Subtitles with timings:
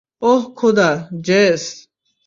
[0.21, 0.89] ওহ খোদা,
[1.25, 1.63] জেস!